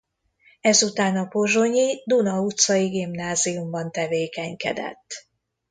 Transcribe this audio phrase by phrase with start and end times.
[0.61, 5.27] Ezután a pozsonyi Duna utcai gimnáziumban tevékenykedett.